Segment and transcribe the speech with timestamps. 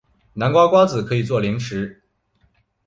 [0.33, 2.01] 南瓜瓜子可以做零食。